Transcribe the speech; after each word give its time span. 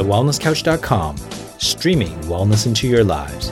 thewellnesscouch.com, 0.00 1.14
streaming 1.58 2.18
wellness 2.20 2.66
into 2.66 2.88
your 2.88 3.04
lives. 3.04 3.50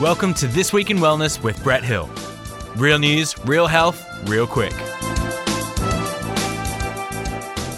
Welcome 0.00 0.34
to 0.34 0.46
This 0.46 0.72
Week 0.72 0.88
in 0.90 0.98
Wellness 0.98 1.42
with 1.42 1.60
Brett 1.64 1.82
Hill. 1.82 2.08
Real 2.76 3.00
news, 3.00 3.36
real 3.44 3.66
health, 3.66 4.06
real 4.28 4.46
quick. 4.46 4.72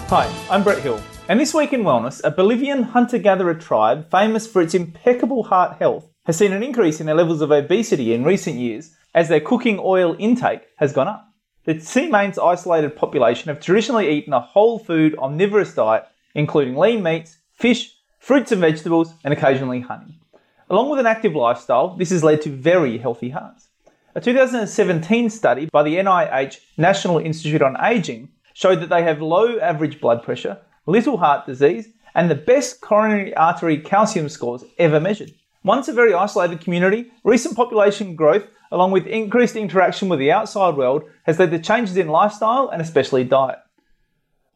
Hi, 0.09 0.31
I'm 0.51 0.63
Brett 0.63 0.83
Hill, 0.83 1.03
and 1.31 1.41
this 1.41 1.55
week 1.55 1.73
in 1.73 1.85
wellness, 1.85 2.21
a 2.23 2.31
Bolivian 2.31 2.83
hunter 2.83 3.17
gatherer 3.17 3.55
tribe 3.55 4.11
famous 4.11 4.47
for 4.47 4.61
its 4.61 4.75
impeccable 4.75 5.45
heart 5.45 5.79
health 5.79 6.07
has 6.27 6.37
seen 6.37 6.53
an 6.53 6.63
increase 6.63 7.01
in 7.01 7.07
their 7.07 7.15
levels 7.15 7.41
of 7.41 7.51
obesity 7.51 8.13
in 8.13 8.25
recent 8.25 8.57
years 8.57 8.95
as 9.15 9.31
their 9.31 9.41
cooking 9.41 9.81
oil 9.83 10.17
intake 10.19 10.67
has 10.77 10.93
gone 10.93 11.09
up. 11.09 11.26
The 11.67 11.75
Tsimane's 11.75 12.39
isolated 12.39 12.95
population 12.95 13.49
have 13.49 13.61
traditionally 13.61 14.09
eaten 14.09 14.33
a 14.33 14.39
whole 14.39 14.79
food 14.79 15.19
omnivorous 15.19 15.75
diet, 15.75 16.05
including 16.33 16.77
lean 16.77 17.03
meats, 17.03 17.39
fish, 17.55 17.93
fruits 18.21 18.53
and 18.53 18.61
vegetables, 18.61 19.13
and 19.25 19.35
occasionally 19.35 19.81
honey. 19.81 20.21
Along 20.71 20.91
with 20.91 21.01
an 21.01 21.07
active 21.07 21.35
lifestyle, 21.35 21.97
this 21.97 22.11
has 22.11 22.23
led 22.23 22.41
to 22.43 22.51
very 22.51 22.99
healthy 22.99 23.31
hearts. 23.31 23.67
A 24.15 24.21
2017 24.21 25.29
study 25.29 25.69
by 25.73 25.83
the 25.83 25.97
NIH 25.97 26.59
National 26.77 27.19
Institute 27.19 27.63
on 27.63 27.77
Aging 27.85 28.29
showed 28.55 28.81
that 28.81 28.89
they 28.89 29.03
have 29.03 29.21
low 29.21 29.59
average 29.59 30.01
blood 30.01 30.23
pressure, 30.23 30.59
little 30.87 31.17
heart 31.17 31.47
disease, 31.47 31.89
and 32.15 32.31
the 32.31 32.37
best 32.37 32.81
coronary 32.81 33.35
artery 33.35 33.79
calcium 33.79 34.29
scores 34.29 34.63
ever 34.79 35.01
measured. 35.01 35.33
Once 35.65 35.89
a 35.89 35.93
very 35.93 36.15
isolated 36.15 36.61
community, 36.61 37.11
recent 37.25 37.57
population 37.57 38.15
growth 38.15 38.47
along 38.71 38.91
with 38.91 39.07
increased 39.07 39.57
interaction 39.57 40.09
with 40.09 40.19
the 40.19 40.33
outside 40.33 40.77
world, 40.77 41.05
has 41.25 41.39
led 41.39 41.51
to 41.51 41.59
changes 41.59 41.97
in 41.97 42.09
lifestyle 42.09 42.69
and 42.69 42.83
especially 42.83 43.25
diet. 43.25 43.59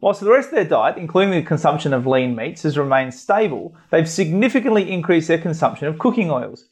Whilst 0.01 0.21
the 0.21 0.31
rest 0.31 0.49
of 0.49 0.55
their 0.55 0.65
diet, 0.65 0.97
including 0.97 1.33
the 1.33 1.43
consumption 1.43 1.93
of 1.93 2.07
lean 2.07 2.35
meats, 2.35 2.63
has 2.63 2.79
remained 2.79 3.13
stable, 3.13 3.75
they've 3.91 4.09
significantly 4.09 4.91
increased 4.91 5.29
their 5.29 5.39
consumption 5.39 5.89
of 5.89 5.99
cooking 5.99 6.31
oils. 6.31 6.65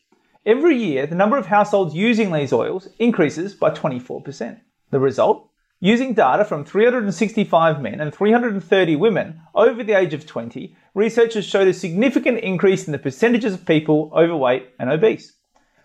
Every 0.47 0.77
year, 0.77 1.07
the 1.07 1.15
number 1.15 1.37
of 1.37 1.47
households 1.47 1.95
using 1.95 2.33
these 2.33 2.55
oils 2.55 2.89
increases 2.99 3.55
by 3.55 3.71
24%. 3.71 4.61
The 4.91 4.99
result? 4.99 5.51
Using 5.81 6.15
data 6.15 6.45
from 6.45 6.65
365 6.65 7.83
men 7.83 8.01
and 8.01 8.13
330 8.15 8.97
women 8.97 9.41
over 9.55 9.85
the 9.85 9.93
age 9.93 10.15
of 10.15 10.27
20, 10.27 10.75
researchers 10.95 11.45
showed 11.45 11.69
a 11.69 11.75
significant 11.75 12.39
increase 12.39 12.87
in 12.87 12.93
the 12.93 12.99
percentages 12.99 13.55
of 13.55 13.67
people 13.67 14.11
overweight 14.17 14.71
and 14.81 14.91
obese 14.91 15.35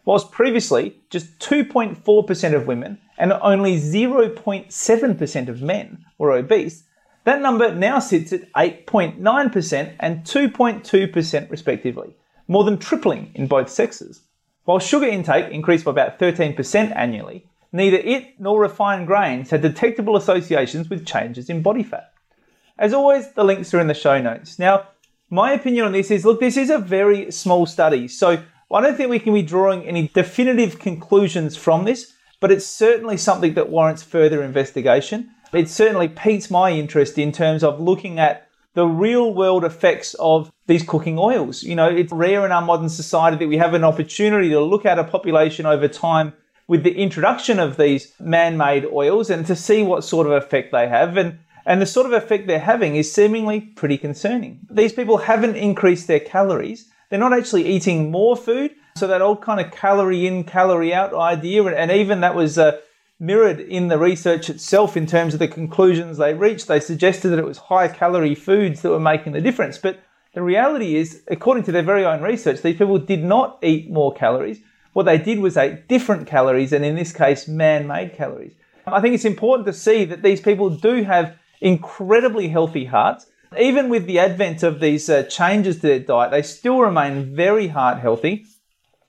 whilst 0.05 0.31
previously 0.31 1.01
just 1.09 1.39
2.4% 1.39 2.55
of 2.55 2.67
women 2.67 2.99
and 3.17 3.33
only 3.33 3.77
0.7% 3.77 5.47
of 5.47 5.61
men 5.61 6.05
were 6.17 6.31
obese, 6.31 6.83
that 7.25 7.41
number 7.41 7.73
now 7.73 7.99
sits 7.99 8.33
at 8.33 8.51
8.9% 8.53 9.95
and 9.99 10.23
2.2% 10.23 11.49
respectively, 11.49 12.15
more 12.47 12.63
than 12.63 12.77
tripling 12.77 13.31
in 13.33 13.47
both 13.47 13.69
sexes. 13.69 14.21
While 14.65 14.79
sugar 14.79 15.07
intake 15.07 15.51
increased 15.51 15.85
by 15.85 15.91
about 15.91 16.19
13% 16.19 16.95
annually, 16.95 17.45
neither 17.71 17.97
it 17.97 18.39
nor 18.39 18.61
refined 18.61 19.07
grains 19.07 19.49
had 19.49 19.61
detectable 19.61 20.15
associations 20.17 20.89
with 20.89 21.05
changes 21.05 21.49
in 21.49 21.61
body 21.61 21.83
fat. 21.83 22.13
As 22.77 22.93
always, 22.93 23.31
the 23.33 23.43
links 23.43 23.73
are 23.73 23.79
in 23.79 23.87
the 23.87 23.93
show 23.93 24.19
notes. 24.19 24.57
Now, 24.57 24.87
my 25.29 25.53
opinion 25.53 25.85
on 25.85 25.91
this 25.91 26.11
is 26.11 26.25
look, 26.25 26.39
this 26.39 26.57
is 26.57 26.69
a 26.69 26.77
very 26.77 27.31
small 27.31 27.65
study, 27.65 28.07
so 28.07 28.43
I 28.73 28.81
don't 28.81 28.97
think 28.97 29.09
we 29.09 29.19
can 29.19 29.33
be 29.33 29.43
drawing 29.43 29.85
any 29.85 30.07
definitive 30.07 30.79
conclusions 30.79 31.55
from 31.55 31.85
this, 31.85 32.13
but 32.39 32.51
it's 32.51 32.65
certainly 32.65 33.17
something 33.17 33.53
that 33.53 33.69
warrants 33.69 34.01
further 34.01 34.41
investigation. 34.41 35.29
It 35.53 35.69
certainly 35.69 36.07
piques 36.07 36.49
my 36.49 36.71
interest 36.71 37.19
in 37.19 37.31
terms 37.31 37.63
of 37.63 37.79
looking 37.79 38.17
at 38.17 38.47
the 38.73 38.87
real 38.87 39.33
world 39.33 39.63
effects 39.63 40.15
of 40.15 40.51
these 40.65 40.83
cooking 40.83 41.19
oils. 41.19 41.61
You 41.61 41.75
know, 41.75 41.87
it's 41.87 42.11
rare 42.11 42.45
in 42.45 42.51
our 42.51 42.63
modern 42.63 42.89
society 42.89 43.37
that 43.37 43.47
we 43.47 43.57
have 43.57 43.75
an 43.75 43.83
opportunity 43.83 44.49
to 44.49 44.59
look 44.59 44.85
at 44.85 44.97
a 44.97 45.03
population 45.03 45.67
over 45.67 45.87
time 45.87 46.33
with 46.67 46.83
the 46.83 46.95
introduction 46.95 47.59
of 47.59 47.77
these 47.77 48.13
man 48.19 48.57
made 48.57 48.85
oils 48.85 49.29
and 49.29 49.45
to 49.45 49.55
see 49.55 49.83
what 49.83 50.03
sort 50.03 50.25
of 50.25 50.33
effect 50.33 50.71
they 50.71 50.87
have. 50.87 51.17
And, 51.17 51.37
and 51.65 51.79
the 51.79 51.85
sort 51.85 52.07
of 52.07 52.13
effect 52.13 52.47
they're 52.47 52.59
having 52.59 52.95
is 52.95 53.13
seemingly 53.13 53.61
pretty 53.61 53.97
concerning. 53.97 54.61
These 54.71 54.93
people 54.93 55.17
haven't 55.17 55.55
increased 55.55 56.07
their 56.07 56.19
calories, 56.19 56.89
they're 57.13 57.19
not 57.19 57.31
actually 57.31 57.67
eating 57.67 58.09
more 58.09 58.35
food. 58.35 58.73
So 58.97 59.05
that 59.05 59.21
old 59.21 59.39
kind 59.39 59.63
of 59.63 59.71
calorie 59.71 60.25
in, 60.25 60.45
calorie 60.45 60.95
out 60.95 61.13
idea, 61.13 61.63
and 61.63 61.91
even 61.91 62.21
that 62.21 62.33
was 62.33 62.57
uh, 62.57 62.79
mirrored 63.19 63.59
in 63.59 63.87
the 63.87 63.99
research 63.99 64.49
itself 64.49 64.97
in 64.97 65.05
terms 65.05 65.35
of 65.35 65.39
the 65.39 65.47
conclusions 65.47 66.17
they 66.17 66.33
reached. 66.33 66.67
They 66.67 66.79
suggested 66.79 67.29
that 67.29 67.37
it 67.37 67.45
was 67.45 67.59
high 67.59 67.87
calorie 67.87 68.33
foods 68.33 68.81
that 68.81 68.89
were 68.89 68.99
making 68.99 69.33
the 69.33 69.41
difference. 69.41 69.77
But 69.77 69.99
the 70.33 70.41
reality 70.41 70.95
is, 70.95 71.21
according 71.27 71.65
to 71.65 71.71
their 71.71 71.83
very 71.83 72.03
own 72.03 72.23
research, 72.23 72.63
these 72.63 72.77
people 72.77 72.97
did 72.97 73.23
not 73.23 73.59
eat 73.61 73.91
more 73.91 74.11
calories. 74.11 74.61
What 74.93 75.03
they 75.03 75.19
did 75.19 75.37
was 75.37 75.55
eat 75.55 75.87
different 75.87 76.25
calories, 76.25 76.73
and 76.73 76.83
in 76.83 76.95
this 76.95 77.13
case, 77.13 77.47
man 77.47 77.85
made 77.85 78.15
calories. 78.15 78.55
I 78.87 79.01
think 79.01 79.13
it's 79.13 79.23
important 79.23 79.67
to 79.67 79.73
see 79.73 80.03
that 80.05 80.23
these 80.23 80.41
people 80.41 80.71
do 80.71 81.03
have 81.03 81.37
incredibly 81.61 82.47
healthy 82.47 82.85
hearts. 82.85 83.27
Even 83.59 83.89
with 83.89 84.05
the 84.05 84.19
advent 84.19 84.63
of 84.63 84.79
these 84.79 85.09
uh, 85.09 85.23
changes 85.23 85.75
to 85.77 85.87
their 85.87 85.99
diet, 85.99 86.31
they 86.31 86.41
still 86.41 86.79
remain 86.79 87.35
very 87.35 87.67
heart 87.67 87.99
healthy. 87.99 88.45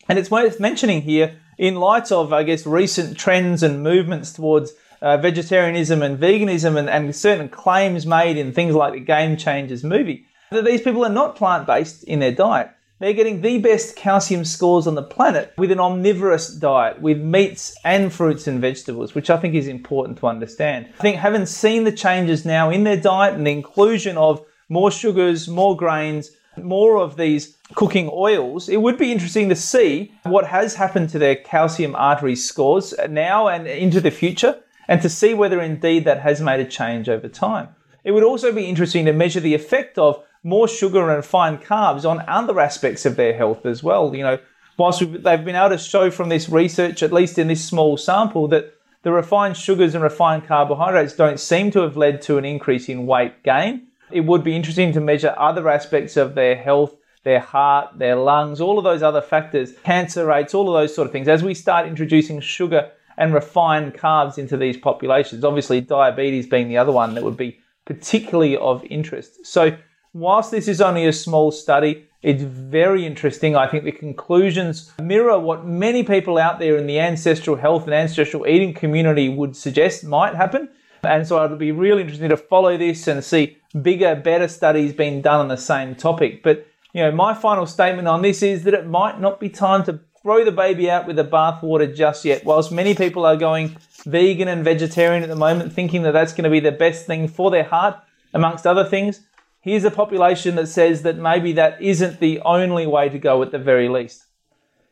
And 0.09 0.19
it's 0.19 0.31
worth 0.31 0.60
mentioning 0.60 1.03
here, 1.03 1.41
in 1.56 1.77
light 1.77 2.10
of, 2.10 2.32
I 2.32 2.43
guess, 2.43 2.66
recent 2.66 3.16
trends 3.16 3.62
and 3.62 3.83
movements 3.83 4.33
towards 4.33 4.72
uh, 5.00 5.16
vegetarianism 5.19 6.03
and 6.03 6.19
veganism 6.19 6.77
and, 6.77 6.91
and 6.91 7.15
certain 7.15 7.49
claims 7.49 8.06
made 8.06 8.37
in 8.37 8.53
things 8.53 8.75
like 8.75 8.93
the 8.93 9.00
Game 9.00 9.37
Changers 9.37 9.84
movie, 9.84 10.27
that 10.50 10.65
these 10.65 10.83
people 10.83 11.04
are 11.04 11.10
not 11.10 11.37
plant 11.37 11.66
based 11.66 12.04
in 12.04 12.21
their 12.21 12.33
diet. 12.33 12.71
They're 13.00 13.12
getting 13.12 13.41
the 13.41 13.59
best 13.59 13.97
calcium 13.97 14.44
scores 14.44 14.87
on 14.87 14.94
the 14.94 15.03
planet 15.03 15.53
with 15.59 15.72
an 15.72 15.81
omnivorous 15.81 16.49
diet, 16.49 17.00
with 17.03 17.19
meats 17.19 17.77
and 17.84 18.12
fruits 18.12 18.47
and 18.47 18.60
vegetables, 18.60 19.16
which 19.16 19.31
I 19.31 19.37
think 19.37 19.56
is 19.56 19.66
important 19.66 20.19
to 20.19 20.28
understand. 20.28 20.87
I 20.99 21.03
think 21.03 21.16
having 21.16 21.44
seen 21.44 21.83
the 21.83 21.93
changes 21.93 22.44
now 22.44 22.71
in 22.71 22.84
their 22.84 22.97
diet 22.97 23.34
and 23.34 23.44
the 23.44 23.50
inclusion 23.50 24.16
of 24.16 24.47
more 24.69 24.93
sugars, 24.93 25.49
more 25.49 25.77
grains, 25.77 26.31
more 26.56 26.99
of 26.99 27.16
these 27.16 27.56
cooking 27.75 28.09
oils, 28.12 28.69
it 28.69 28.81
would 28.81 28.97
be 28.97 29.10
interesting 29.10 29.49
to 29.49 29.56
see 29.56 30.12
what 30.22 30.47
has 30.47 30.77
happened 30.77 31.10
to 31.10 31.19
their 31.19 31.34
calcium 31.34 31.97
artery 31.97 32.37
scores 32.37 32.94
now 33.10 33.49
and 33.49 33.66
into 33.66 34.00
the 34.00 34.12
future, 34.12 34.60
and 34.87 35.03
to 35.03 35.09
see 35.09 35.34
whether 35.34 35.60
indeed 35.60 36.04
that 36.04 36.21
has 36.21 36.41
made 36.41 36.60
a 36.60 36.65
change 36.65 37.09
over 37.09 37.27
time. 37.27 37.69
It 38.04 38.12
would 38.12 38.22
also 38.22 38.53
be 38.53 38.66
interesting 38.66 39.06
to 39.06 39.12
measure 39.12 39.41
the 39.41 39.54
effect 39.54 39.99
of 39.99 40.22
more 40.44 40.69
sugar 40.69 41.00
and 41.09 41.16
refined 41.16 41.62
carbs 41.62 42.09
on 42.09 42.22
other 42.28 42.60
aspects 42.60 43.05
of 43.05 43.16
their 43.16 43.34
health 43.37 43.66
as 43.66 43.82
well. 43.82 44.15
You 44.15 44.22
know, 44.22 44.38
whilst 44.77 45.00
they've 45.00 45.44
been 45.44 45.56
able 45.56 45.71
to 45.71 45.78
show 45.78 46.10
from 46.10 46.28
this 46.28 46.49
research, 46.49 47.03
at 47.03 47.12
least 47.12 47.38
in 47.38 47.49
this 47.49 47.65
small 47.65 47.97
sample, 47.97 48.47
that 48.49 48.75
the 49.03 49.12
refined 49.12 49.56
sugars 49.56 49.94
and 49.94 50.04
refined 50.04 50.47
carbohydrates 50.47 51.15
don't 51.15 51.41
seem 51.41 51.71
to 51.72 51.81
have 51.81 51.97
led 51.97 52.22
to 52.22 52.38
an 52.38 52.44
increase 52.44 52.88
in 52.88 53.06
weight 53.06 53.43
gain. 53.43 53.88
It 54.10 54.21
would 54.21 54.44
be 54.44 54.54
interesting 54.54 54.93
to 54.93 55.00
measure 55.00 55.34
other 55.37 55.69
aspects 55.69 56.16
of 56.16 56.34
their 56.34 56.56
health, 56.56 56.94
their 57.25 57.41
heart, 57.41 57.99
their 57.99 58.16
lungs, 58.16 58.60
all 58.60 58.78
of 58.78 58.84
those 58.84 59.03
other 59.03 59.22
factors, 59.22 59.72
cancer 59.83 60.27
rates, 60.27 60.54
all 60.54 60.69
of 60.69 60.81
those 60.81 60.94
sort 60.94 61.06
of 61.06 61.12
things. 61.12 61.27
As 61.27 61.43
we 61.43 61.54
start 61.54 61.87
introducing 61.87 62.41
sugar 62.41 62.91
and 63.16 63.33
refined 63.33 63.94
carbs 63.94 64.38
into 64.38 64.56
these 64.56 64.77
populations, 64.77 65.44
obviously 65.44 65.81
diabetes 65.81 66.47
being 66.47 66.69
the 66.69 66.77
other 66.77 66.93
one 66.93 67.15
that 67.15 67.25
would 67.25 67.37
be 67.37 67.59
particularly 67.87 68.56
of 68.56 68.84
interest. 68.84 69.44
So 69.47 69.77
whilst 70.15 70.51
this 70.51 70.69
is 70.69 70.81
only 70.81 71.07
a 71.07 71.13
small 71.13 71.51
study, 71.51 72.09
it's 72.23 72.43
very 72.43 73.05
interesting. 73.05 73.55
I 73.55 73.67
think 73.67 73.85
the 73.85 73.93
conclusions 73.93 74.91
mirror 75.03 75.39
what 75.39 75.67
many 75.67 76.03
people 76.03 76.39
out 76.39 76.59
there 76.59 76.79
in 76.79 76.87
the 76.87 76.99
ancestral 76.99 77.57
health 77.57 77.85
and 77.85 77.93
ancestral 77.93 78.47
eating 78.47 78.73
community 78.73 79.29
would 79.29 79.55
suggest 79.55 80.05
might 80.05 80.35
happen. 80.35 80.71
And 81.03 81.27
so 81.27 81.45
it'll 81.45 81.59
be 81.59 81.73
really 81.73 82.01
interesting 82.01 82.31
to 82.31 82.37
follow 82.39 82.78
this 82.78 83.07
and 83.07 83.22
see 83.22 83.59
bigger, 83.83 84.15
better 84.15 84.49
studies 84.49 84.95
being 84.95 85.21
done 85.21 85.41
on 85.41 85.49
the 85.49 85.59
same 85.59 85.95
topic. 85.95 86.43
But 86.43 86.67
you 86.95 87.03
know, 87.03 87.10
my 87.10 87.34
final 87.34 87.67
statement 87.67 88.09
on 88.09 88.22
this 88.22 88.43
is 88.43 88.63
that 88.63 88.72
it 88.72 88.87
might 88.87 89.21
not 89.21 89.41
be 89.41 89.51
time 89.51 89.84
to 89.84 90.01
throw 90.22 90.45
the 90.45 90.53
baby 90.53 90.89
out 90.89 91.07
with 91.07 91.17
the 91.17 91.25
bathwater 91.25 91.95
just 91.95 92.25
yet. 92.25 92.45
Whilst 92.45 92.72
many 92.72 92.95
people 92.95 93.27
are 93.27 93.37
going 93.37 93.77
vegan 94.07 94.49
and 94.49 94.65
vegetarian 94.65 95.22
at 95.22 95.28
the 95.28 95.37
moment, 95.37 95.72
thinking 95.72 96.05
that 96.05 96.13
that's 96.13 96.33
going 96.33 96.45
to 96.45 96.51
be 96.51 96.60
the 96.60 96.72
best 96.72 97.05
thing 97.05 97.28
for 97.28 97.51
their 97.51 97.65
heart, 97.65 97.99
amongst 98.33 98.67
other 98.67 98.84
things, 98.84 99.21
Here's 99.65 99.84
a 99.84 99.91
population 99.91 100.57
that 100.57 100.66
says 100.66 101.05
that 101.05 101.16
maybe 101.16 101.55
that 101.55 101.81
isn't 101.81 102.21
the 102.21 102.39
only 102.41 102.87
way 102.87 103.09
to 103.09 103.19
go 103.19 103.43
at 103.43 103.51
the 103.51 103.59
very 103.59 103.89
least. 103.89 104.27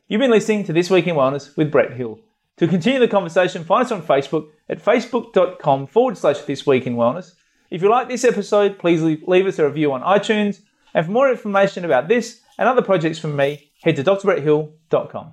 You've 0.08 0.20
been 0.20 0.30
listening 0.30 0.64
to 0.64 0.72
This 0.72 0.88
Week 0.88 1.06
in 1.06 1.14
Wellness 1.14 1.54
with 1.58 1.70
Brett 1.70 1.92
Hill. 1.92 2.18
To 2.56 2.66
continue 2.66 2.98
the 2.98 3.06
conversation, 3.06 3.64
find 3.64 3.84
us 3.84 3.92
on 3.92 4.00
Facebook 4.00 4.48
at 4.70 4.82
facebook.com 4.82 5.88
forward 5.88 6.16
slash 6.16 6.40
This 6.40 6.66
Week 6.66 6.86
in 6.86 6.96
Wellness. 6.96 7.34
If 7.68 7.82
you 7.82 7.90
like 7.90 8.08
this 8.08 8.24
episode, 8.24 8.78
please 8.78 9.02
leave 9.02 9.46
us 9.46 9.58
a 9.58 9.66
review 9.66 9.92
on 9.92 10.00
iTunes. 10.00 10.62
And 10.94 11.04
for 11.04 11.12
more 11.12 11.30
information 11.30 11.84
about 11.84 12.08
this 12.08 12.40
and 12.56 12.66
other 12.66 12.80
projects 12.80 13.18
from 13.18 13.36
me, 13.36 13.72
head 13.82 13.96
to 13.96 14.04
drbretthill.com. 14.04 15.32